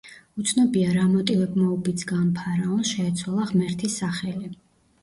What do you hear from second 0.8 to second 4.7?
რა მოტივებმა უბიძგა ამ ფარაონს შეეცვალა ღმერთის სახელი.